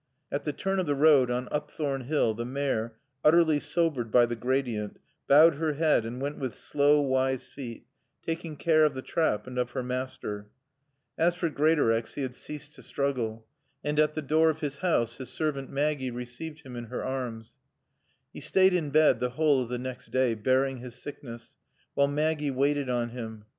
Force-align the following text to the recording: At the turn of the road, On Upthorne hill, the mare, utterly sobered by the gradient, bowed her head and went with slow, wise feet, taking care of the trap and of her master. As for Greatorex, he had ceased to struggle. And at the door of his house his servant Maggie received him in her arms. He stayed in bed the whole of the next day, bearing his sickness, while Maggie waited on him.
At 0.31 0.45
the 0.45 0.51
turn 0.51 0.79
of 0.79 0.87
the 0.87 0.95
road, 0.95 1.29
On 1.29 1.47
Upthorne 1.51 2.05
hill, 2.05 2.33
the 2.33 2.43
mare, 2.43 2.95
utterly 3.23 3.59
sobered 3.59 4.11
by 4.11 4.25
the 4.25 4.35
gradient, 4.35 4.97
bowed 5.27 5.57
her 5.57 5.73
head 5.73 6.05
and 6.05 6.19
went 6.19 6.39
with 6.39 6.55
slow, 6.57 6.99
wise 6.99 7.47
feet, 7.49 7.85
taking 8.25 8.55
care 8.57 8.83
of 8.83 8.95
the 8.95 9.03
trap 9.03 9.45
and 9.45 9.59
of 9.59 9.69
her 9.73 9.83
master. 9.83 10.47
As 11.19 11.35
for 11.35 11.49
Greatorex, 11.51 12.15
he 12.15 12.23
had 12.23 12.33
ceased 12.33 12.73
to 12.73 12.81
struggle. 12.81 13.45
And 13.83 13.99
at 13.99 14.15
the 14.15 14.23
door 14.23 14.49
of 14.49 14.61
his 14.61 14.79
house 14.79 15.17
his 15.17 15.29
servant 15.29 15.69
Maggie 15.69 16.09
received 16.09 16.61
him 16.61 16.75
in 16.75 16.85
her 16.85 17.03
arms. 17.05 17.57
He 18.33 18.41
stayed 18.41 18.73
in 18.73 18.89
bed 18.89 19.19
the 19.19 19.29
whole 19.29 19.61
of 19.61 19.69
the 19.69 19.77
next 19.77 20.09
day, 20.09 20.33
bearing 20.33 20.79
his 20.79 20.95
sickness, 20.95 21.55
while 21.93 22.07
Maggie 22.07 22.49
waited 22.49 22.89
on 22.89 23.09
him. 23.09 23.45